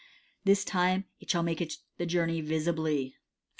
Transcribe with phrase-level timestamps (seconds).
[0.45, 1.59] This time it shall make
[1.99, 3.13] the journey visibly."